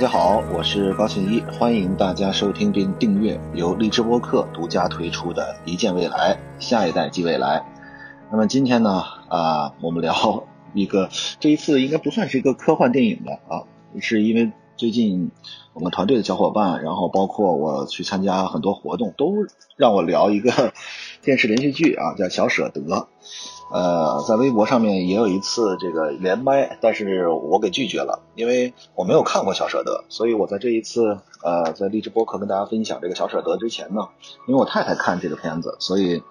[0.00, 7.58] 大家好，我是高庆一，欢迎大家收听并订阅由荔枝播客独家推出的《一见未来，下一代即未来》。
[8.32, 13.64] 那么今天呢，啊，我们聊一个这一次应该不算是一个科幻电影的啊，
[14.00, 15.30] 是因为最近
[15.74, 19.34] 我们团队的小伙伴，然后包括我去参加很多活动，都
[19.76, 20.72] 让我聊一个
[21.20, 22.80] 电视连续剧啊，叫《小舍得》。
[23.72, 34.08] 呃，在微博上面也有一次这个连麦，但是我给拒绝了，因为我没有看过《小舍得》，所以我在这一次呃在励志播客跟大家分享这个《小舍得》之前呢，
[34.48, 36.22] 因为我太太看这个片子，所以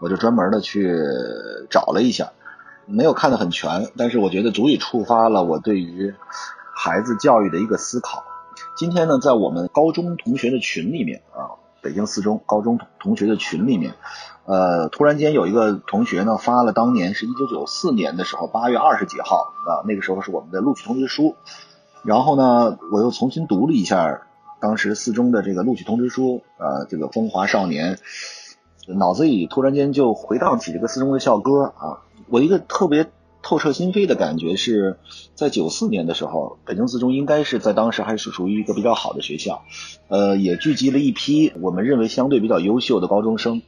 [0.00, 0.92] 我就专门的去
[1.70, 2.32] 找了一下，
[2.86, 6.12] 没有看得很全，但是我觉得足以触发了我对于
[6.74, 8.24] 孩子教育的一个思考。
[8.76, 13.94] 今天呢，在我们高中同学的群里面啊，北京四中高中同学的群里面。
[14.44, 21.36] 呃，突然间有一个同学呢发了当年是一九九四年的时候八月二十几号啊，那个时候是我们的录取通知书。
[22.02, 24.22] 然后呢，我又重新读了一下
[24.60, 27.98] 当时四中的这个录取通知书，呃，这个风华少年，
[28.86, 32.00] 脑子里突然间就回荡起这个四中的校歌啊。
[32.28, 33.10] 我一个特别
[33.42, 34.98] 透彻心扉的感觉是
[35.34, 39.62] 在九四年的时候，北京四中应该是在当时还是属于一个比较好的学校，
[40.08, 43.62] 呃，也聚集了一批我们认为相对比较优秀的高中生。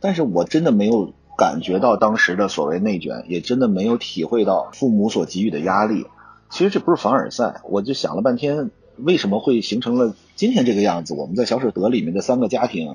[0.00, 6.06] 但是我真的没有感觉到当时的所谓内卷，也真的没有体会到父母所给予的压力。
[6.50, 11.14] 其实这不是凡尔赛，我就想了半天，为什么会形成了今天这个样子？
[11.14, 12.94] 我们在小舍得里面的三个家庭，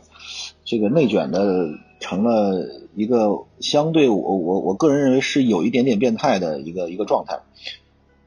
[0.64, 1.68] 这个内卷的
[2.04, 7.40] 成了一个相对我我我个人认为是有一点点变态的一个一个状态。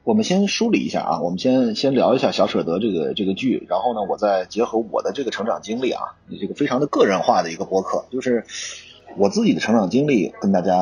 [0.03, 8.45] 我们先梳理一下啊，我们先先聊一下小舍得这个这个剧，然后呢，我再结合我的这个成长经历啊，这个非常的个人化的一个博客，就是
[9.17, 10.73] 我自己的成长经历，跟大家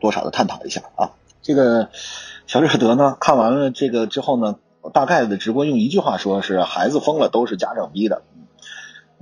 [0.00, 1.12] 多少的探讨一下啊。
[1.40, 1.88] 这个
[2.46, 4.56] 小舍得呢，看完了这个之后呢，
[4.92, 8.22] 大概的直播用一句话说是孩子疯了都是家长逼的。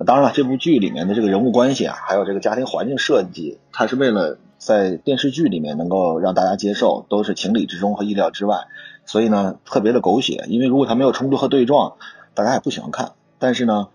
[0.07, 8.69] 当然了，这部剧里面的这个人物关系啊，还有这个家庭环境设计，它是为了在电视剧里面能够让大家接受，都是情理之中和意料之外。
[9.07, 11.97] 所以呢，特别的狗血，因为如果他没有冲突和对撞，
[12.35, 13.13] 大家也不喜欢看。
[13.41, 13.89] 但是呢，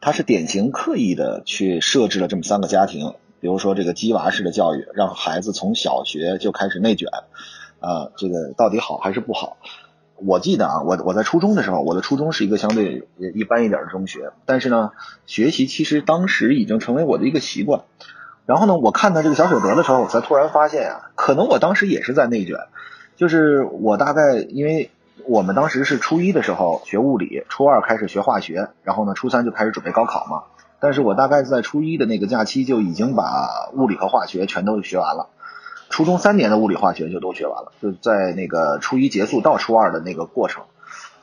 [0.00, 7.08] 他是典型刻意的去设置了这么三个家庭，比如说这个鸡娃式的教育，让孩子从小学就开始内卷，
[7.80, 9.56] 啊，这个到底好还是不好？
[10.24, 14.90] 我记得啊，我我在初中的时候，我的初中是一个相对一般一点的中学，但是呢，
[15.26, 17.82] 学习其实当时已经成为我的一个习惯。
[18.46, 22.56] 然后呢，我看到这个小舍得的时候，我才突然发现啊，可能我当时也是在内卷。
[23.16, 24.90] 就是我大概，因为
[25.26, 30.44] 我们当时是初一的时候学物理，初二开始学化学，然后呢，初三就开始准备高考嘛。
[30.80, 35.28] 但是我大概在初一的那个假期就已经把物理和化学全都学完了，
[35.90, 40.64] 初中三年的物理化学就都学完了，就在那个初一结束到初二的那个过程。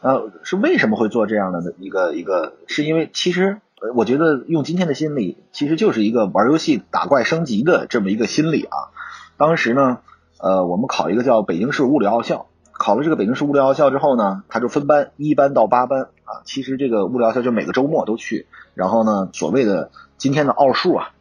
[0.01, 2.53] 呃，是为什么会做这样的一个一个？
[2.67, 3.59] 是因为其实
[3.95, 8.91] 我觉得用今天的心理，其实就是一个玩游戏打怪升级的这么一个心理啊。
[9.37, 9.99] 当时呢。
[10.37, 16.43] 呃，我们考一个叫北京市物理奥校，考了这个北京市物理奥校之后呢，他就分班，一班到八班啊。
[16.43, 21.11] 其实这个物理奥校就每个周末都去，然后呢，所谓的今天的奥数啊，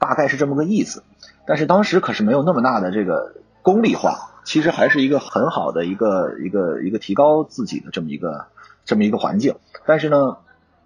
[0.00, 1.04] 大概是这么个意思。
[1.46, 8.46] 但是当时可是没有那么大的这个功利化，其实还是一个很好的一个一个一个提高自己的这么一个
[8.84, 9.54] 这么一个环境。
[9.86, 10.38] 但是呢，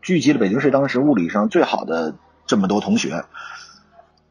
[0.02, 2.14] 聚集了北京市当时物理上最好的
[2.46, 3.24] 这么多同学。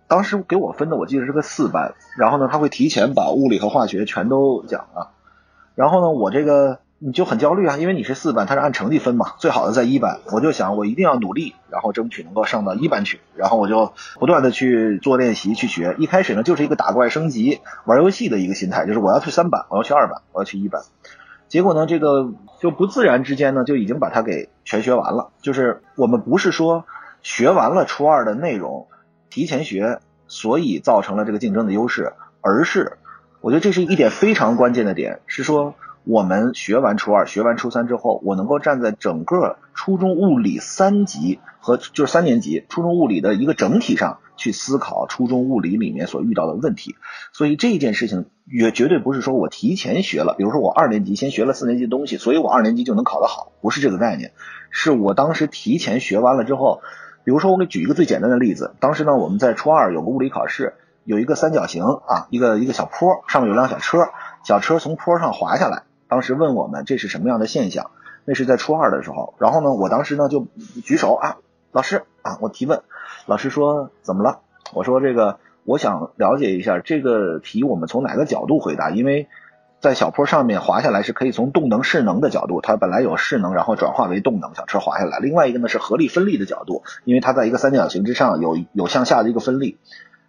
[0.05, 5.11] 当时给我分的，我记得是个四班，然后呢，他会提前把物理和化学全都讲了，
[5.73, 20.81] 然后呢，我这个你就很焦虑啊，因为你是四班，他是按成绩分嘛，最好的在一班，我就想我一定要努力，然后争取能够上到一班去，然后我就不断的去做练习去学，一开始呢就是一个打怪升级玩游戏的一个心态，就是我要去三班，我要去二班，我要去一班，
[21.49, 22.31] 结果呢，这个
[22.61, 26.85] 就不自然之间呢就已经把它给全学完了，就是我们不是说
[27.21, 28.87] 学完了初二的内容。
[29.29, 29.97] 提前学，
[30.27, 32.99] 所以造成了这个竞争的优势，而是
[33.41, 35.73] 我觉得这是一点非常关键的点，是说
[36.05, 46.95] 我们学完初二、学完初三之后，我能够站在整个初中物理三级和就是三年级初中物理的一个整体上去思考初中物理里面所遇到的问题。
[47.31, 54.33] 所以这件事情也绝对不是说我提前学了，比如说我二年级先学了四年级的东西，所以我二年级就能考得好，不是这个概念，
[54.69, 56.81] 是我当时提前学完了之后。
[57.25, 58.75] 比如说，我给举一个最简单的例子。
[58.81, 60.73] 当时呢，我们在初二有个物理考试，
[61.05, 64.09] 有一个三角形啊，一个一个小坡，上面有辆小车，
[64.43, 65.83] 小车从坡上滑下来。
[66.13, 67.89] 当时问我们这是什么样的现象？
[68.23, 69.33] 那是在初二的时候。
[69.39, 70.45] 然后呢，我当时呢就
[70.83, 71.37] 举手啊，
[71.71, 72.83] 老师啊，我提问。
[73.25, 74.41] 老师说怎么了？
[74.73, 79.27] 我说这个，我想了解一下这个题我们从哪个角度回答，因为。
[79.79, 85.19] 在小坡上面滑下来是可以从动能势能的角度，它本来有势能，然后转化为动能，小车滑下来。
[85.19, 89.77] 另外一个呢是合力分力的角度，因为它在一个三角形之上有有向下的一个分力。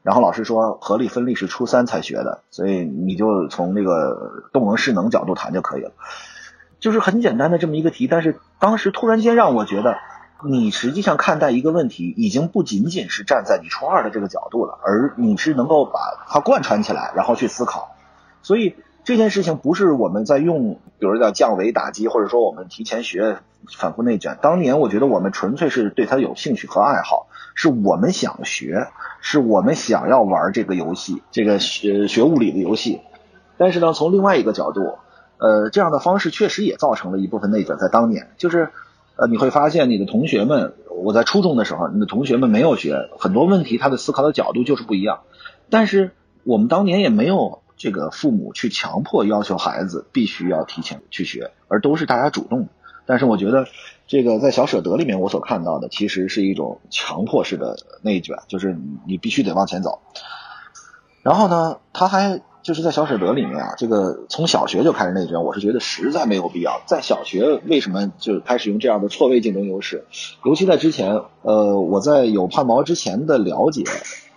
[0.05, 5.91] 然后老师说合力分力是初三才学的，所以你就从这个动能势能角度谈就可以了。
[6.79, 9.97] 就是很简单的这么一个题，但是当时突然间让我觉得。
[10.47, 17.97] 你实际上看待一个问题，已经不仅仅是站在你初二的这个角度了，而你是能够把它贯穿起来，然后去思考。
[18.43, 23.39] 所以这件事情不是我们在用，比如叫降维打击，或者说我们提前学，
[23.75, 24.37] 反复内卷。
[24.43, 28.89] 当年我觉得我们纯粹是对它有兴趣和爱好，是我们想学，
[29.21, 33.01] 是我们想要玩这个游戏，这个学学物理的游戏。
[33.57, 34.99] 但是呢，从另外一个角度，
[35.39, 38.71] 呃，这样的方式确实也造成了一部分内卷，在当年就是。
[39.17, 45.21] 呃，你会发现你的同学们，我在初中的时候，你的同学们没有学很多问题，他的思考的角度就是不一样。
[45.71, 46.11] 但是
[46.43, 52.69] 我们当年也没有这个父母去强迫要求孩子必须要提前去学，而都是大家主动的。
[53.07, 53.67] 但是我觉得
[54.07, 60.01] 这个在小舍得里面，我所看到的其实是一种强迫式的内卷，就是你必须得往前走。
[61.23, 62.43] 然后呢，他还。
[62.65, 66.81] 就是在小舍得里面啊，这个从小学就开始内卷，我是觉得实在没有必要。
[66.87, 70.07] 在小学为什么就开始用这样的错位竞争优势？
[70.47, 73.85] 尤其在之前，呃，我在有盼毛之前的了解，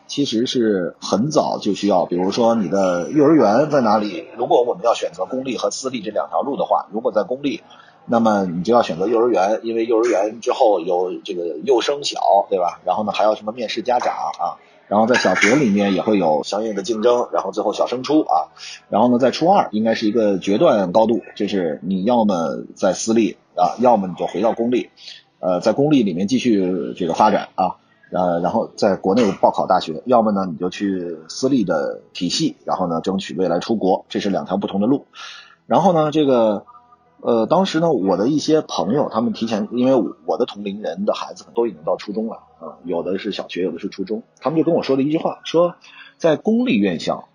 [0.08, 4.28] 其实是很早就需要，比如说你的幼儿园在哪里？
[4.36, 7.64] 如果我们要选择公立和私立这两条路的话，如果在公立，
[8.10, 12.80] 那么你就要选择幼儿园，因为幼儿园之后有这个幼升小，对吧？
[12.86, 14.56] 然后呢，还要什么面试家长啊？
[14.88, 18.56] 然后在小学里面也会有相应的竞争，然后最后小升初啊，
[18.88, 24.90] 然后呢在初二应该是一个决断高度，就是你要么在私立啊，要么你就回到公立，
[25.42, 27.76] 呃，在公立里面继续这个发展啊，
[28.14, 35.06] 呃，然后在国内报考大学，要么呢你就去私立的体系，然后呢争取未来出国，这是两条不同的路，
[35.66, 36.66] 然后呢这个。
[37.20, 45.76] 呃，当时呢，我的一些朋友，他们提前，因为我的同龄人的孩子都已经到初中了啊，有的是小学，有的是初中，他们就跟我说了一句话，说
[46.18, 47.28] 在公立院校，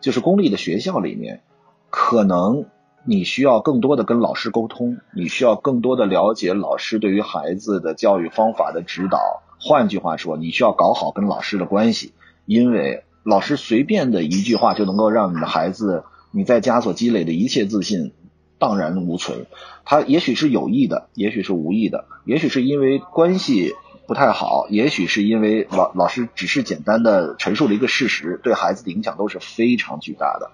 [0.00, 1.42] 就是公立的学校里面，
[1.88, 2.66] 可能
[3.04, 9.42] 你需要更多的跟老师沟通，你需要更多的了解老师对于孩子的教育方法的指导。
[9.58, 12.12] 换句话说，你需要搞好跟老师的关系，
[12.44, 18.12] 因为老师随便的一句话就能够让你的孩子你在家所积累的一切自信。
[18.60, 19.46] 荡然无存，
[19.84, 23.74] 他也许是有意的，也许是无意的，也许是因为关系
[24.06, 30.50] 不太好，也许是因为老老师只是简单的陈述了一个事实，对孩子的影响都是非常巨大的。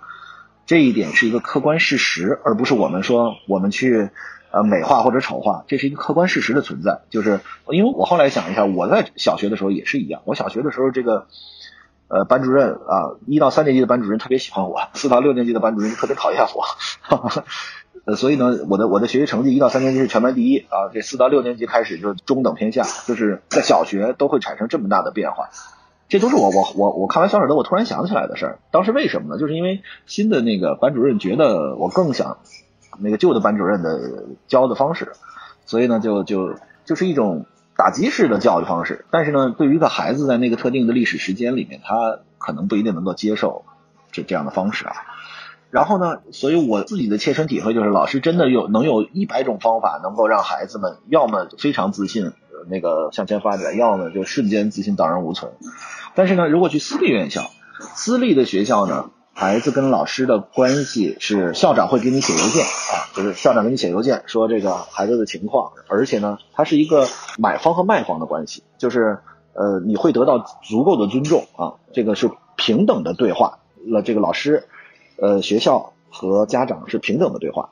[0.67, 4.11] 这一点是一个客观事实，而不是我们说我们去
[4.51, 7.03] 呃美化或者丑化，这是一个客观事实的存在。
[7.11, 11.29] 就是因为我后来想一下，我在小学的时候也是一样，我小学的时候这个
[12.09, 16.65] 呃班主任啊，一到三年级的班主任特别喜欢我，四到六年级的班主任特别讨厌我。
[18.07, 25.51] 呃，所以呢，我的我的学习成绩一到三年级是全班第一啊，这四到六年级开始就是中等偏下，就是在小学都会产生这么大的变化，
[26.09, 28.59] 这都是我我我我看完小舍得我突然想起来的事儿。
[28.71, 29.41] 当时为什么呢？
[29.41, 32.39] 就是因为新的那个班主任觉得我更想
[33.01, 35.11] 那个旧的班主任的教的方式，
[35.65, 36.55] 所以呢就就
[36.85, 37.45] 就是一种
[37.77, 39.05] 打击式的教育方式。
[39.11, 43.65] 但是呢，对于一个孩子在那个特定的历史时间里面，他可能不一定能够接受
[44.13, 44.95] 这这样的方式啊。
[45.71, 46.21] 然后呢？
[46.31, 52.33] 所以我自己的切身体会就是，老师真的有能有一百种方法，能够让孩子们要么非常自信，
[52.71, 55.53] 那个向前发展，要么就瞬间自信荡然无存。
[56.15, 57.51] 但是呢，如果去私立院校，
[57.95, 67.07] 私立的学校呢，孩子跟老师的关系是校长会给你写邮件啊，就是校长给你写邮件说这个孩子的情况，而且呢，它是一个
[67.39, 69.19] 买方和卖方的关系，就是
[69.53, 74.69] 呃，你会得到足够的尊重啊，这个是平等的对话了，这个老师。
[75.19, 77.71] 呃，学校和家长是平等的对话，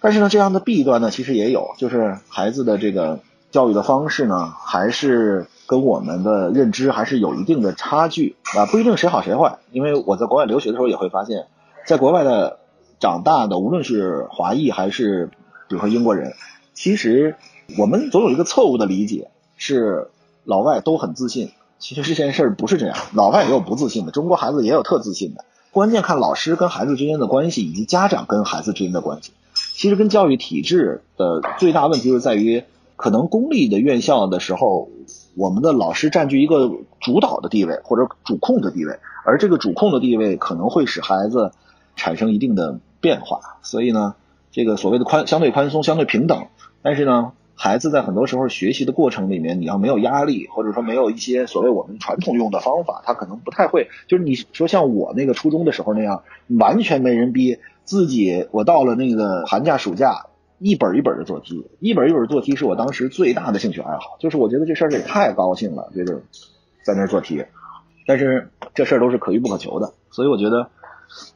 [0.00, 3.20] 但是呢，这样的弊端呢，其实也有，就是孩子的这个
[3.50, 9.58] 教育的方式呢，还是跟我们的认知还是有一定的差距啊，不一定谁好谁坏。
[9.70, 11.46] 因为我在国外留学的时候也会发现，
[11.86, 12.58] 在国外的
[12.98, 15.30] 长大的，无论是华裔还是
[15.68, 16.32] 比如说英国人，
[16.74, 17.36] 其实
[17.78, 20.10] 我们总有一个错误的理解，是
[20.44, 21.52] 老外都很自信。
[21.78, 25.44] 其实这件事儿不是这样，老外也有不自信的，中国孩子也有特自信的。
[25.72, 29.32] 关键看老师跟孩子之间的关系，以及家长跟孩子之间的关系。
[29.54, 32.64] 其实跟教育体制的最大问题就是在于，
[32.96, 34.90] 可能公立的院校的时候，
[35.34, 41.52] 我们的老师占据一个主导的地位或者主控的地位，而这个主控的地位可能会使孩子
[41.96, 43.40] 产生一定的变化。
[43.62, 44.14] 所以呢，
[44.50, 46.48] 这个所谓的宽相对宽松、相对平等，
[46.82, 47.32] 但是呢。
[47.64, 53.86] 孩子在很多时候学习的过程里面，你要没有压力，或者说没有一些所谓我们传统用的方法，他可能不太会。
[54.08, 56.24] 就是你说像我那个初中的时候那样，
[56.58, 60.26] 完全没人逼，自己我到了那个寒假暑假，
[60.58, 66.24] 一本一本的做题，一本一本做题是我当时最大的兴趣爱好，就是我觉得这事儿也太高兴了，就是
[66.84, 67.44] 在那做题。
[68.08, 70.70] 但是这事儿都是可遇不可求的，所以我觉得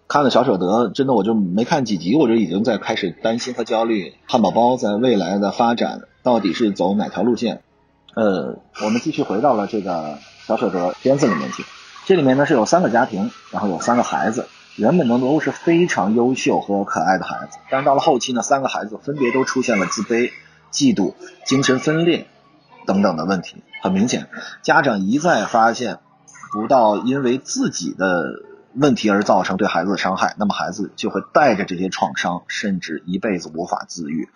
[0.08, 7.62] 看了小舍得，真的我就没看几集，我就已经在开始担心和焦虑汉堡包在未来的发展到底是走哪条路线。
[8.16, 11.64] 呃，我们继续回到了这个小舍得片子里面去，
[12.04, 20.32] 这里面呢是有三个家庭，然后有三个孩子，原本呢都是非常优秀和可爱的孩子，但是到了后期呢，三个孩子分别都出现了自卑、
[20.72, 21.14] 嫉妒、
[21.44, 22.26] 精神分裂
[22.86, 24.28] 等等的问题，很明显，
[24.62, 26.00] 家长一再发现。
[26.52, 28.24] 不到因为自己的
[28.72, 34.28] 问题而造成对孩子的伤害，那么孩子就会带着这些创伤，甚至一辈子无法自愈。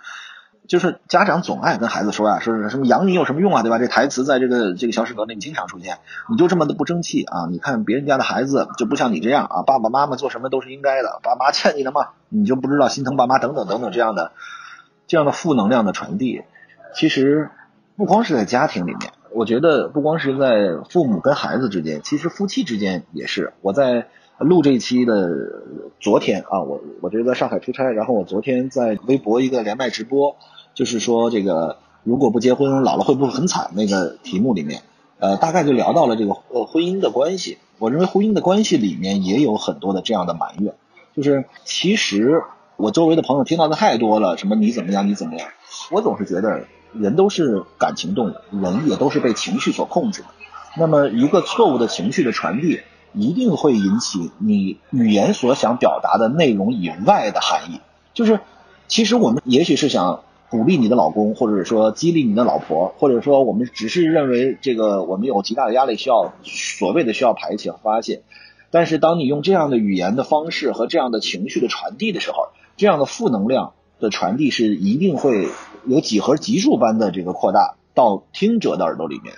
[0.71, 3.81] 就是家长总爱跟孩子说呀，说什么养你有什么用啊，对吧？
[3.81, 5.99] 这台词在这个这个小史格里经常出现。
[6.31, 7.49] 你就这么的不争气啊？
[7.51, 14.31] 你看别人家的孩子就不像你这样啊，爸爸妈妈做什么都是应该的，爸妈欠你的嘛，你就不知道心疼爸妈等等等等这样的
[15.09, 16.43] 这样的负能量的传递。
[16.95, 17.51] 其实
[17.97, 19.11] 不光是在家庭里面。
[19.33, 23.53] 我觉得不光是在父母跟孩子之间，其实夫妻之间也是。
[23.61, 24.07] 我在
[24.39, 25.31] 录这一期的
[25.99, 30.37] 昨天啊，我我这个在上海出差，然后我昨天在微博一个连麦直播，
[30.81, 33.71] 就是说这个如果不结婚，老了会不会很惨？
[33.75, 34.81] 那个题目里面，
[35.19, 37.59] 呃，大概就聊到了这个呃婚姻的关系。
[37.79, 40.73] 我认为婚姻的关系里面也有很多的这样的埋怨，
[41.15, 42.45] 就是其实
[42.79, 45.49] 我周围的朋友听到的太多了，什么你怎么样，你怎么样，
[45.91, 46.65] 我总是觉得。
[46.93, 50.29] 人都是感情动物，人也都是被情绪所控制的。
[50.77, 52.81] 那么，一个错误的情绪的传递，
[53.15, 57.81] 一定会引起你语言所想表达的内容以外的含义。
[58.13, 58.41] 就是，
[58.89, 68.23] 其实我们也许是想鼓励你的老公，或者说激励你的老婆，或者说我们只是认为这个我们有极大的压力需要所谓的需要排解发泄。
[68.71, 73.73] 但是，当你用这样的语言的方式和这样的情绪的传递的时候，这样的负能量。
[74.01, 75.47] 的传递是一定会
[75.87, 79.35] 有几何级数般的这个扩大到听者的耳朵里面，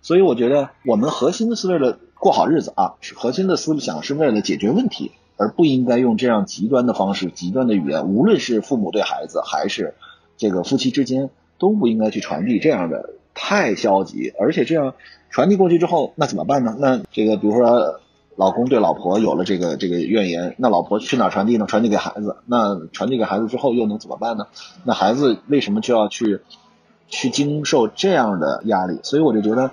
[0.00, 9.94] 所以我觉得我们核心的是为了过好日子啊，核心的思想是为了解决问题，而不应该用这样极端的方式、极端的语言，无论是父母对孩子还是
[10.36, 14.94] 这个夫妻之间，都不应该去传递这样的太消极，而且这样
[15.30, 16.76] 传递过去之后，那怎么办呢？
[16.78, 18.00] 那这个比如说。
[18.38, 21.64] 老公对老婆有了这个这个怨言，那老婆去哪传递呢？
[21.66, 22.36] 传递给孩子。
[22.44, 24.48] 那传递给孩子之后又能怎么办呢？
[24.84, 26.40] 那孩子为什么就要去
[27.08, 29.00] 去经受这样的压力？
[29.04, 29.70] 所以我就觉得，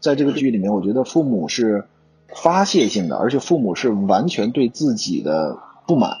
[0.00, 1.84] 在这个剧里面，我觉得父母是
[2.28, 6.12] 发泄性的，而且父母是完全对自己的不满。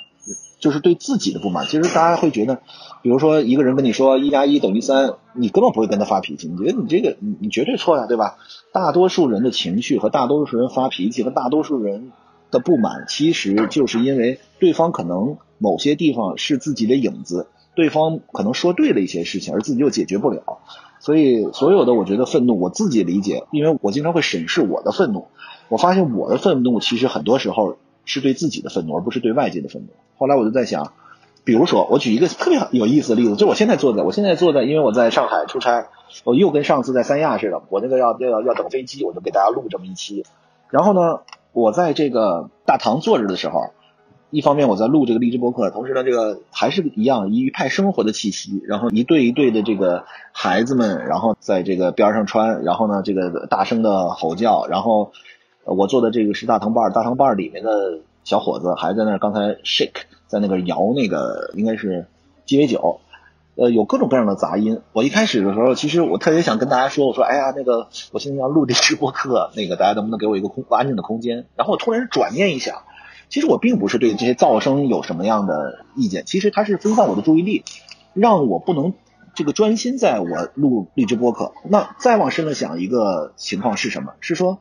[0.58, 2.56] 就是对自己的不满，其实大家会觉得，
[3.02, 8.36] 比如说一个人跟你说一加一等于三，你根本不会跟他发脾气，你觉得你这个你你绝对错呀，对吧？
[8.72, 12.10] 大多数人的情绪和大多数人发脾气和大多数人
[12.50, 17.46] 的不满，其实就是因为对方可能某些地方是自己的影子，
[17.76, 20.58] 对方可能说对了一些事情，而自己又解决不了，
[20.98, 25.28] 所以所有的我觉得愤怒，我自己理解，因为我经常会审视我的愤怒，
[25.68, 27.76] 我发现我的愤怒其实很多时候。
[28.08, 29.88] 是对自己的愤怒，而不是对外界的愤怒。
[30.16, 30.92] 后来我就在想，
[31.44, 35.88] 比如说，我举一个特别有意思的例子，就我现在坐在，我现在坐在，因为我在上海出差，
[36.24, 40.24] 我又跟上次在三亚似的，我那个要要要等飞机，我就给大家录这么一期。
[40.70, 41.20] 然后呢，
[41.52, 43.70] 我在这个大堂坐着的时候，
[44.30, 48.62] 一方面我在录这个励志播客，同时呢，这个还是一样一派生活的气息。
[48.66, 55.12] 然后一对一对的这个孩子们，然后在这个边上穿，然后呢，这个大声的吼叫，然后。
[55.68, 62.06] 我坐的这个是大堂伴，大堂伴里面的小伙子还在那儿刚才 shake，在那个摇那个应该是
[62.46, 63.00] 鸡尾酒，
[63.54, 64.80] 呃，有各种各样的杂音。
[64.94, 71.44] 我一开始的时候，其实我特别想跟大家说，我说，哎呀，那个我现在要录这直播课，那个大家能不能给我一个空安静的空间？
[71.54, 72.82] 然后我突然转念一想，
[73.28, 77.62] 其实我并不是对这些噪声有什么样的意见，其实它是分散我的注意力，
[78.14, 78.94] 让我不能
[79.34, 81.52] 这个专心在我录荔枝播客。
[81.68, 84.14] 那再往深了想，一个情况是什么？
[84.20, 84.60] 是说。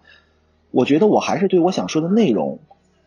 [0.72, 2.60] 我觉得我还是对我想说的内容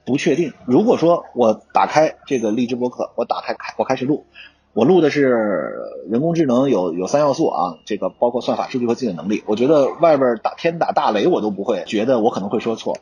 [0.04, 0.52] 不确定。
[0.64, 4.24] 如果说我打开这个荔枝播客，我打开开我开始录，
[4.72, 5.76] 我录的是
[6.08, 9.42] 人工智能有有三要素啊，这个包括算法、数据和计算能力。
[9.46, 12.96] 我觉得外边打天打大雷我都不会觉得我可能会说错。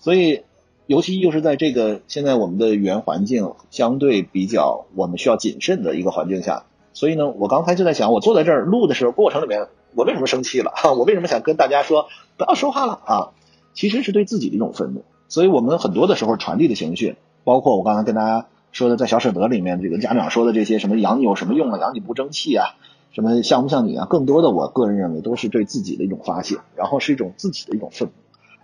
[0.00, 0.42] 所以，
[0.86, 10.72] 尤其又是在这个现在我们的语言环境相对比较我们需要谨慎的一个环境下，所以呢，我刚才就在想，我坐在这儿录的时候过程里面，我为什么生气了？
[10.84, 13.32] 我为什么想跟大家说不要说话了啊？
[13.76, 22.74] 其实是对自己的一种愤怒，所以我们很多的时候传递的情绪，包括我刚才跟大家说的，在小舍得里面，这个家长说的这些什么养你有什么用啊，养你不争气啊，
[23.12, 28.14] 什么像不像你啊，更多的我个人认为都是对自己的一种发泄，然后是一种自己的一种愤怒。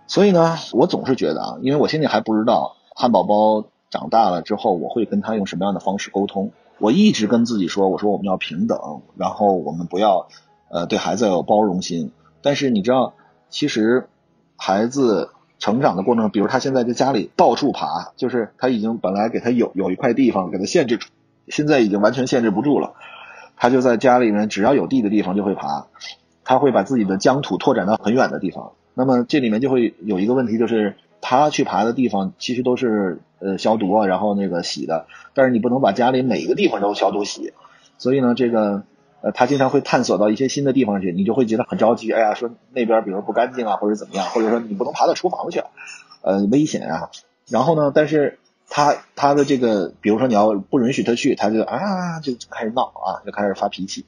[0.07, 6.51] 所以呢，我总是觉得啊，因为我现在还不知道汉堡包长大了之后，我会跟他用什么样的方式沟通？
[6.79, 10.27] 我一直跟自己说，我说我们要平等，然后我们不要
[10.69, 12.11] 呃对孩子要有包容心。
[12.41, 13.13] 但是你知道，
[13.49, 14.09] 其实
[14.65, 15.29] 孩子
[15.59, 21.09] 成长的过程，比如他现在在家里到处爬，就是他已经本来给他有有一块地方给他限制住，
[21.49, 22.93] 现在已经完全限制不住了。
[23.57, 25.87] 他就在家里面，只要有地的地方就会爬，
[26.45, 28.71] 他会把自己的疆土拓展到很远的地方。
[28.93, 37.51] 那么这里面就会有一个问题，就是他去爬的地方其实都是呃消毒啊，然后那个洗的，但是你不能把家里每一个地方都消毒洗，
[37.97, 38.83] 所以呢，这个
[39.23, 45.63] 呃他经常会探索到一些新的地方去，你就会觉得很着急，哎呀，说那边比如不干净啊，或者怎么样，或者说你不能爬到厨房去，
[46.21, 47.09] 呃危险啊。
[47.47, 48.37] 然后呢，但是。
[48.75, 54.05] 他他的这个，比如说你要不允许他去，他就啊就开始闹啊，就开始发脾气。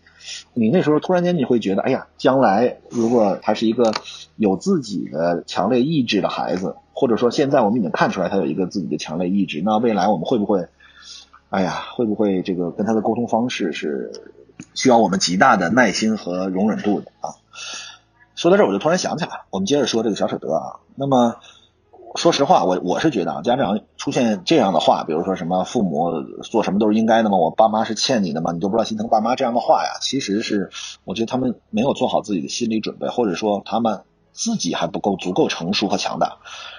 [0.54, 3.92] 你那时候突然间你会觉得，哎呀，将来如果他是一个
[4.38, 10.66] 有自己的强烈意志的孩子，或者说现在我们已经看出来他有一个自己的强烈意志，那未来我们会不会，
[11.52, 14.12] 哎呀，会不会这个跟他的沟通方式是
[14.74, 17.36] 需要我们极大的耐心和容忍度的啊？
[18.36, 21.36] 说到这儿，我就突然想起来，我们接着说这个小舍得啊，那么。
[22.18, 27.38] 说实话，我我是觉得啊，家长出现这样的话，比如说什么父母做什么都是应该的吗？
[27.38, 28.54] 我爸妈是欠你的吗？
[28.54, 30.70] 你都不知道心疼爸妈这样的话呀，其实是
[31.04, 36.38] 我觉得他们没有做好自己的心理准备，或者说他们自己还不够足够成熟和强大。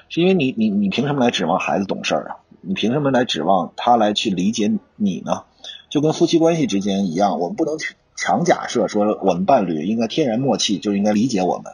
[0.09, 2.37] 是因为你你你凭什么来指望孩子懂事儿啊？
[2.63, 5.43] 你凭什么来指望他来去理解你呢？
[5.89, 7.77] 就跟夫妻关系之间一样，我们不能
[8.17, 11.73] 强假设说我们伴侣应该天然默契就应该理解我们。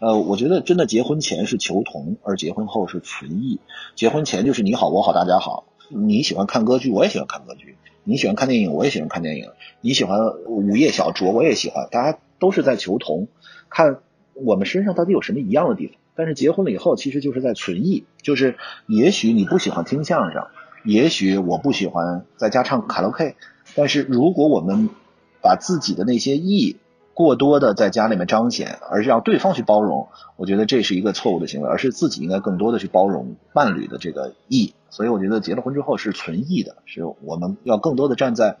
[0.00, 3.60] 呃，我觉得真的结婚前是求同，而结婚后是存异。
[3.94, 13.28] 结婚前就是你好我好大家好，你喜欢看歌剧我也喜欢看歌剧，你喜欢看电影我也喜欢看电影，你喜欢午夜小酌我也喜欢，大家都是在求同，
[13.70, 13.98] 看
[14.34, 15.96] 我们身上到底有什么一样的地方。
[16.16, 18.56] 但是结婚了以后，其实就是在存异，就是
[18.86, 20.46] 也许你不喜欢听相声，
[20.84, 23.36] 也许我不喜欢在家唱卡拉 OK，
[23.74, 24.90] 但是如果我们
[25.42, 26.76] 把自己的那些异。
[27.16, 34.74] 过多的在家里面彰显，而是让对方去包容，我觉得这是一个错误的行为，而是自己应该更多的去包容伴侣的这个义。
[34.90, 38.56] 所以我觉得结了婚之后是存义的，是我们要更多的站在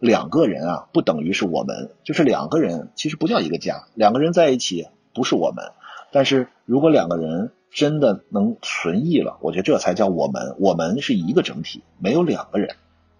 [0.00, 5.72] 两个人啊，不等于是我们，就是两个人其实不叫一个家，两个人在一起不是我们，
[6.14, 12.76] 但是如果两个人真的能存异了，我觉得这才叫我们，我们是一个整体，没有两个人。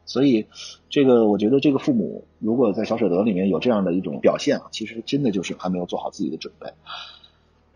[0.06, 0.46] 所以，
[0.90, 6.72] 这个我觉得，这个父母如果在小舍得里面有这样的一种表现啊，其实真的就是还没有做好自己的准备。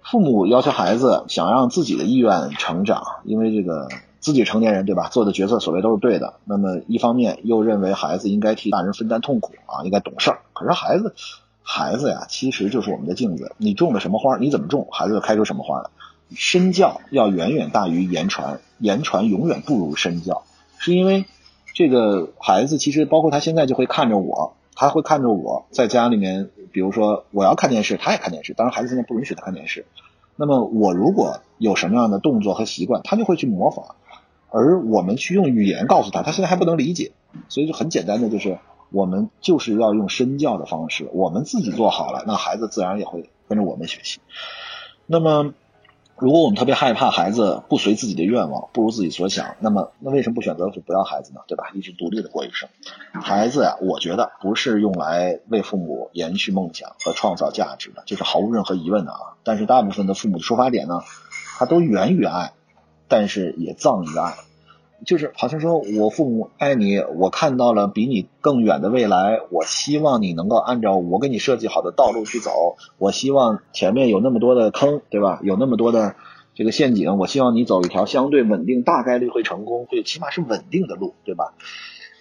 [0.04, 3.88] 父母要求孩子想让自己的意愿成长，因为这个
[4.20, 6.34] 自己成年人对吧，做的决策所谓都是对的。
[6.44, 10.42] 那么一方面又认为孩子应该替大人分担痛苦啊，应该懂事儿。
[10.52, 11.14] 可是孩子，
[11.70, 15.90] 孩子呀，其实就是我们的镜子，你种的什么花，你怎么种，孩子就开出什么花来。
[16.34, 20.44] 身教要远远大于言传，言传永远不如身教，
[20.78, 21.26] 是因为。
[21.74, 28.52] 这个孩子其实包括他现在就会看着我，他会看着我在家里面，比如说我要看电视，他也看电视。
[28.52, 29.86] 当然孩子现在不允许他看电视。
[30.34, 33.94] 那么我如果有什么样的动作和习惯，他就会去模仿。
[34.50, 37.12] 而我们去用语言告诉他，他现在还不能理解。
[37.48, 38.58] 所以就很简单的就是，
[38.90, 44.20] 我们就是要用身教的方式，我们自己做好了，那孩子自然也会跟着我们学习。
[45.06, 45.54] 那么。
[46.20, 51.42] 如果我们特别害怕孩子不随自己的愿望，不如自己所想，那么那为什么不选择不要孩子呢？
[51.46, 51.70] 对吧？
[51.74, 52.68] 一直独立的过一生。
[53.12, 59.38] 孩子呀，我觉得不是用来为父母延续梦想和创造价值的，这是毫无任何疑问的啊。
[59.44, 61.02] 但是大部分的父母的出发点呢，
[61.56, 62.52] 他都源于爱，
[63.06, 64.34] 但是也葬于爱。
[65.06, 72.76] 就是好像说我父母爱你，我看到了比你更远的未来，我希望你能够按照我给你设计好的道路去走。
[72.98, 75.40] 我希望前面有那么多的坑，对吧？
[75.42, 76.16] 有那么多的
[76.54, 81.54] 这个陷阱，我希望你走一条相对稳定、大概率会成功、会起码是稳定的路，对吧？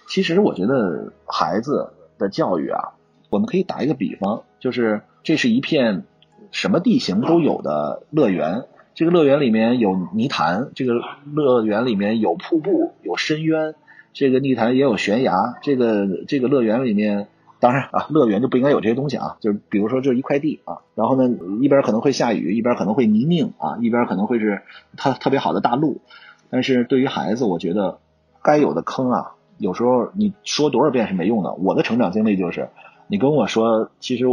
[0.07, 2.93] 其实我觉得孩子的教育啊，
[3.29, 6.05] 我们可以打一个比方，就是这是一片
[6.51, 8.65] 什么地形都有的乐园。
[8.97, 10.95] 这个乐园里面有泥潭，这个
[11.31, 13.75] 乐园里面有瀑布，有深渊，
[14.11, 15.35] 这个泥潭也有悬崖。
[15.61, 17.27] 这个这个乐园里面，
[17.59, 19.37] 当然啊，乐园就不应该有这些东西啊。
[19.39, 21.29] 就是比如说，就是一块地啊，然后呢，
[21.61, 24.63] 一边可能会下雨，一边可能会泥泞啊，一边可能会是
[24.97, 26.01] 特特别好的大路。
[26.49, 27.99] 但是对于孩子，我觉得
[28.41, 31.53] 该有的坑啊，有时候你说多少遍是没用的。
[31.53, 32.69] 我的成长经历就是，
[33.05, 34.25] 你跟我说，其实。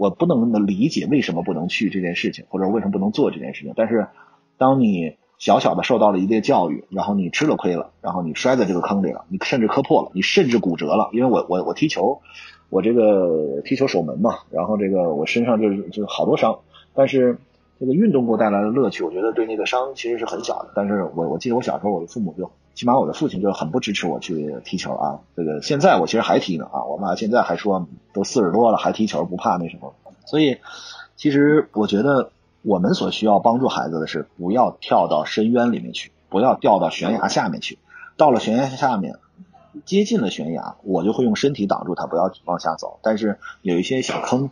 [0.00, 3.74] 我不能理解为什么不能去这件事情，或者为什么不能做这件事情。
[3.76, 4.08] 但是，
[4.56, 11.10] 当你小小的受到了一定教育，然后你吃了亏了，然后你摔在这个坑里了，你甚至磕破了，你甚至骨折了。
[11.12, 12.22] 因为我我我踢球，
[12.70, 16.60] 我这个踢球守门嘛，然后这个我身上就是就是好多伤。
[16.94, 17.36] 但是
[17.78, 20.70] 这个运动给我带来的乐趣，我觉得对那个伤其实是很小的。
[20.74, 25.20] 但是我我记得我小时候，我的父母就起码我的父亲就很不支持我去踢球啊。
[25.36, 29.94] 这个现在我其实还踢呢啊，我妈现在还说都四十多了还踢球不怕那什么。
[30.24, 30.58] 所以
[31.16, 32.30] 其实我觉得
[32.62, 37.78] 我们所需要帮助孩子的是不要跳到深渊里面去，不要掉到悬崖下面去。
[38.16, 39.16] 到了悬崖下面，
[39.84, 42.98] 接近了悬崖，我就会用身体挡住他，不要往下走。
[43.02, 44.50] 但是有一些小坑，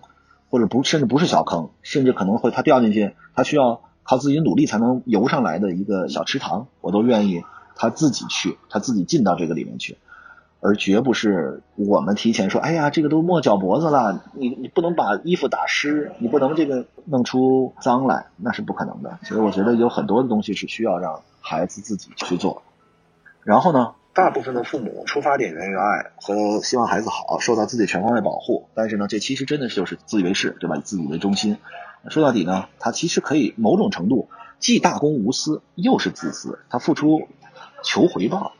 [0.51, 7.43] 或者不甚至不是小坑，甚至可能会他掉进去，他需要靠自己努力才能游上来的一个小池塘，我都愿意。
[7.79, 9.97] 他自己去，他自己进到这个里面去，
[10.61, 19.21] 而绝不是我们提前说，哎呀，这个都没脚脖子了，你你不能把衣服打湿，你不能这个弄出脏来，那是不可能的。
[19.23, 22.63] 所以我觉得有很多的东西是需要让孩子自己去做。
[23.45, 28.67] 然后呢，大部分的父母出发点源于爱和希望孩子好，受到自己全方位保护。
[28.75, 30.75] 但是呢，这其实真的就是自以为是，对吧？
[30.77, 31.59] 以自己为中心。
[32.09, 36.59] 说到底呢，他其实可以某种程度既大公无私，又是自私。
[36.69, 37.29] 他付出。
[37.83, 38.53] 求回报，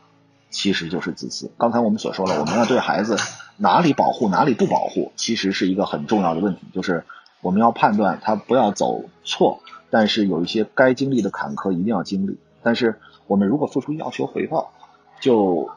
[0.51, 1.51] 其实就是自私。
[1.59, 3.17] 刚才我们所说了，我们要对孩子
[3.57, 6.63] 哪里保护，哪里不保护，其实是一个很重要的问题。
[6.73, 7.05] 就是
[7.41, 12.39] 我们要判断他不要走错，但是有一些该经历的坎坷一定要经历。
[12.63, 14.73] 但是我们如果付出要求回报，
[15.21, 15.71] 就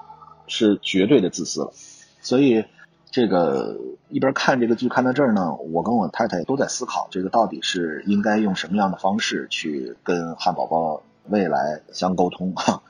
[0.47, 1.73] 是绝对的自私了。
[2.21, 2.65] 所以
[3.09, 3.77] 这个
[4.09, 12.81] 一边看这个剧看到这儿呢，我跟我太太都在思考，这个到底是应该用什么样的方式去跟汉堡包未来相沟通哈。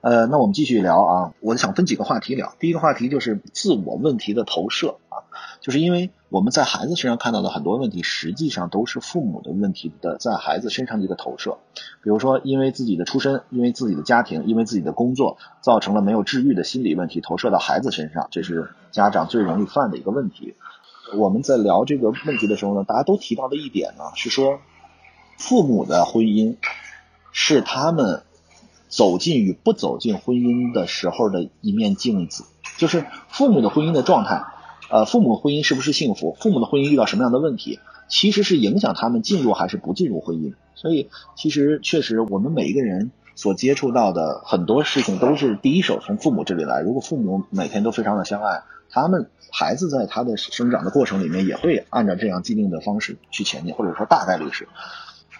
[0.00, 2.54] 呃，那我们继续聊啊，我想分几个话题聊。
[2.60, 5.26] 第一个话题就是自我问题的投射啊，
[5.60, 11.58] 就是因为我们在孩子身上看到的很多问题，实际上都是父母的问题的在孩子身上的一个投射。
[12.00, 20.54] 比如说，因为自己的出身，因为自己的家庭，因为自己的工作，造成了没有治愈的心理问题，投射到孩子身上，这是家长最容易犯的一个问题。
[21.16, 24.60] 我们在聊这个问题的时候呢，大家都提到的一点呢，是说
[25.36, 26.54] 父母的婚姻
[27.32, 28.22] 是他们。
[28.88, 32.44] 走进与不走进婚姻的时候的一面镜子，
[32.78, 34.42] 就是父母的婚姻的状态，
[34.90, 36.36] 呃，父母婚姻是不是幸福？
[36.40, 40.54] 父母的婚姻遇到什么样的问题，其实是影响他们进入还是不进入婚姻。
[40.74, 46.80] 所以，其实确实，我们每一个人所接触到的很多事情都是第一手从父母这里来。
[46.80, 54.66] 如果父母每天都非常的相爱，他们孩子在他的生长的过程里面也会按照这样既定的方式去前进，或者说大概率是。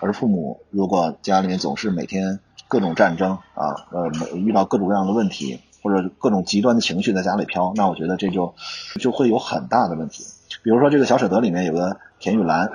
[0.00, 2.40] 而父母如果家里面总是每天。
[2.68, 8.54] 各种战争啊，呃，遇到各种各样的问题，或者各种极端的情绪在家里飘，那我觉得这就
[9.00, 10.24] 就会有很大的问题。
[10.62, 12.70] 比如说这个小舍得里面有个田雨岚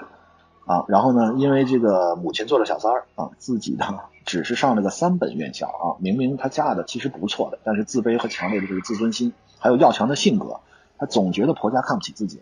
[0.65, 3.86] 啊，然后呢，因为这个母亲做了小三儿啊，自己呢
[4.25, 10.62] 只是上了个三本院校啊，明明她嫁的其实不错的，但是自卑和强烈的这个自尊心，还有要强的性格，
[10.97, 12.41] 她总觉得婆家看不起自己，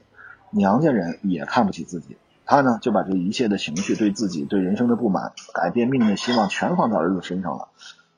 [0.52, 2.18] 娘家人也看不起自己。
[2.46, 7.70] 他呢就把这一切的情绪，对自己对人生的不满、改变命运的希望，全放到儿子身上了。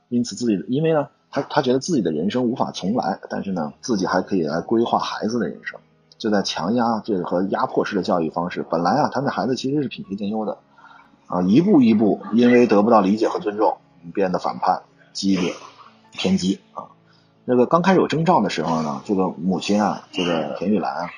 [0.09, 5.79] 因此，自己因为呢，他他觉得自己的人生无法重来，但是呢，自己还可以来规划孩子的人生，
[6.17, 8.65] 就在强压这个和压迫式的教育方式。
[8.69, 10.57] 本来啊，他那孩子其实是品学兼优的，
[11.27, 13.77] 啊，一步一步因为得不到理解和尊重，
[14.13, 14.81] 变得反叛、
[15.13, 15.53] 激烈、
[16.12, 16.86] 偏激啊。
[17.45, 21.09] 那个刚开始有征兆的时候呢，这个母亲啊，这个田玉兰啊。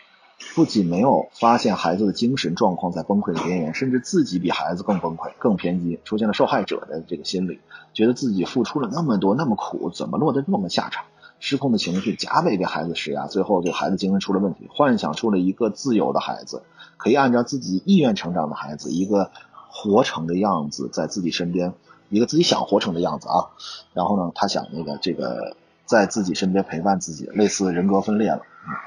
[0.55, 7.59] 不仅没有发现孩子的精神状况在崩溃的边缘，甚至自己比孩子更崩溃、更偏激，出现了受害者的这个心理，
[7.93, 11.05] 觉得自己付出了那么多、那么苦，怎么落得这么个下场？
[11.39, 16.63] 失控的情绪加倍给孩子施压，最后这个孩子精神出了问题，幻想出了一个自由的孩子，
[16.97, 19.31] 可以按照自己意愿成长的孩子，一个
[19.69, 21.73] 活成的样子在自己身边，
[22.09, 23.51] 一个自己想活成的样子啊。
[23.93, 25.55] 然后呢，他想那个这个。
[25.87, 28.41] 在自己身边陪伴自己，类似人格分裂了。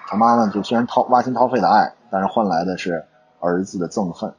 [0.07, 3.05] 他妈妈就虽然掏挖心掏肺的爱，但是换来的是
[3.41, 4.33] 儿子的憎恨。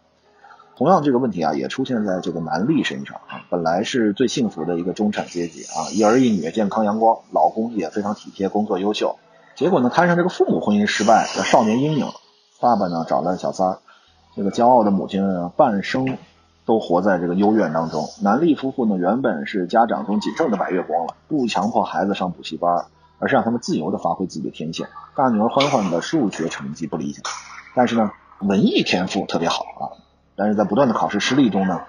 [0.76, 3.42] 同样这个问题啊，也出现在这个南丽身上啊。
[3.50, 9.18] 本来是最幸福的一个中产阶级啊，一儿一女，健康阳光，老公也非常体贴，工作优秀。
[9.56, 12.08] 结果呢，摊上这个父母婚姻失败的少年阴影。
[12.60, 13.80] 爸爸呢找了小三儿，
[14.36, 16.18] 这个骄傲的母亲呢半生。
[16.66, 18.06] 都活在这个幽怨当中。
[18.22, 22.86] 南丽夫妇呢，原本是家长中仅剩的白月光了，不强迫孩子上补习班，
[23.20, 24.88] 而是让他们自由的发挥自己的天性。
[25.16, 27.24] 大女儿欢欢的数学成绩不理想，
[27.76, 29.84] 但是呢，文艺天赋特别好啊。
[30.36, 31.82] 但是在不断的考试失利中呢，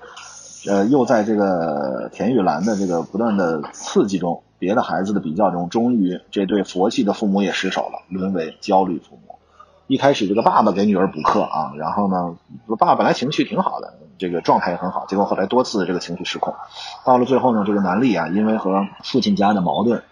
[0.69, 9.37] 呃，又在这个田玉兰的这个不断的刺激中，别的孩子的比较中，终于这对佛系的父母也失手了，沦为焦虑父母。
[9.87, 12.37] 一开始这个爸爸给女儿补课啊，然后呢，
[12.79, 13.95] 爸爸本来情绪挺好的。
[14.19, 16.55] 这个状态也很好，结果后来多次这个情绪失控，
[17.07, 20.03] 到了最后呢，这个南丽啊，因为和父亲家的矛盾，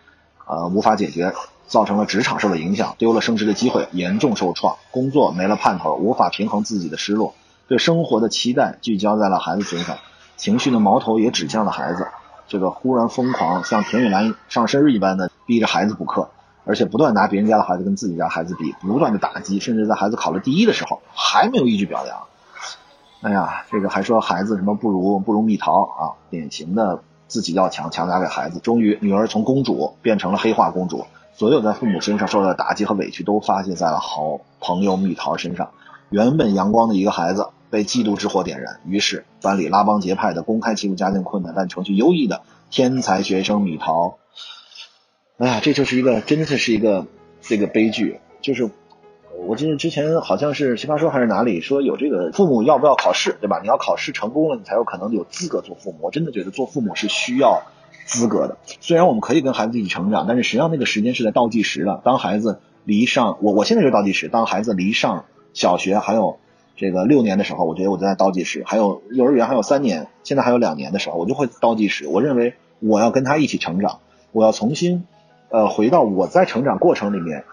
[0.48, 1.34] 呃，无法解决，
[1.66, 7.34] 造成了职场受了影响，丢了升职的机会，严重受创，工作没了盼头，无法平衡自己的失落，
[7.68, 9.98] 对生活的期待聚焦在了孩子身上，
[10.37, 12.08] 情绪的矛头也指向了孩子，
[12.48, 16.30] 这个忽然疯狂，像田雨岚上生日一般的逼着孩子补课，
[16.64, 22.22] 而且不断拿别人家的孩子跟自己家孩子比，不断的打击，甚至在孩子考了第一的时候还没有一句表扬。
[23.20, 28.58] 哎呀，这个还说孩子什么不如不如蜜桃啊，典型的自己要强强加给孩子。
[28.58, 35.70] 终于女儿从公主变成了黑化公主，所有在父母身上受到的打击和委屈都发泄在了好朋友蜜桃身上。
[36.10, 44.16] 原本阳光的一个孩子被嫉妒之火点燃，于是班里拉帮结派的公开欺负家境困难但成绩优异的天才学生蜜桃。
[45.36, 47.06] 哎呀，这就是一个真的是一个
[47.42, 48.70] 这个悲剧，就是
[49.46, 53.61] 我记得之前好像是奇葩说还是哪里说有这个父母要不要考试，对吧？
[53.62, 55.98] 你要考试成功了，你才有可能有资格做父母。
[56.03, 57.62] 我真的觉得做父母是需要
[58.05, 58.57] 资格的。
[58.81, 62.01] 虽然我们可以跟孩子一起成长，但是实际上那个时间是在倒计时了。
[62.05, 65.24] 当孩子离上，我我现在就倒计时，当孩子离上。
[65.55, 66.38] 小学还有
[66.77, 72.07] 这个六年的时候，我觉得我就在倒计时；还有幼儿园还有三年，现在还有两年的时候，我就会倒计时。
[72.07, 73.98] 我认为我要跟他一起成长，
[74.31, 75.05] 我要重新
[75.48, 77.44] 呃回到我在成长过程里面，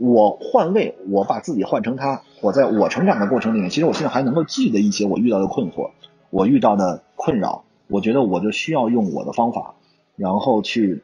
[0.00, 2.22] 我换位，我把自己换成他。
[2.40, 5.90] 我在我成长的过程里面，其实我现在还能够记得一些我遇到的困惑，
[6.30, 7.64] 我遇到的困扰。
[7.86, 9.74] 我觉得我就需要用我的方法，
[10.16, 11.02] 然后去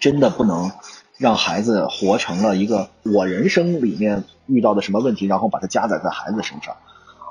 [0.00, 0.70] 真的不能。
[1.18, 6.74] 让孩子活成了一个我人生里面遇到的什么问题，然后把它加载在孩子身上。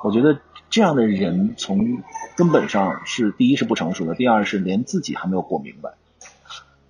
[0.04, 0.38] 我觉得
[0.70, 2.04] 这样的人从
[2.36, 5.90] 根本上是第一是不成熟的，第二是连自己还没有过明白。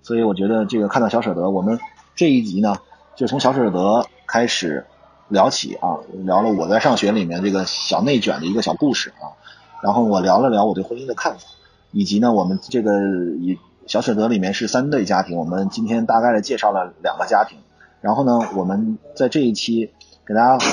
[0.03, 1.79] 所以我觉得这个看到小舍得，我们
[2.15, 2.75] 这一集呢
[3.19, 4.85] 就从小舍得开始
[5.27, 9.35] 聊起啊，聊了我在上学里面这个小内卷的一个小故事啊，
[9.83, 11.39] 然后我聊了聊我对婚姻的看法，
[11.91, 12.93] 以及呢我们这个
[13.41, 13.59] 以。
[13.87, 17.57] 小舍得里面是三对家庭，我们今天大概的介绍了两个家庭，
[18.01, 19.91] 然后呢，我们在这一期
[20.27, 20.63] 给大家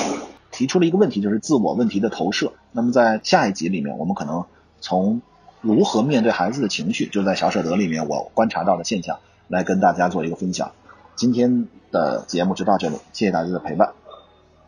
[0.51, 2.53] 提出了一个问题，就是自我问题的投射。
[2.71, 4.45] 那么在下一集里面，我们可能
[4.79, 5.23] 从
[5.61, 10.71] 如何面对孩子的情绪，就在小舍得里面我观察到的现象，来跟大家做一个分享。
[11.17, 13.91] 今天的节目就到这里，谢谢大家的陪伴，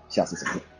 [0.09, 0.78] 下次再见。